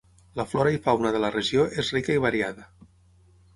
[0.39, 2.69] La flora i fauna de la regió és rica i variada.